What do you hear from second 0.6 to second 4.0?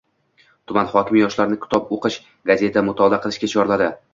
Tuman hokimi yoshlarni kitob o‘qish, gazeta mutolaa qilishga chorladi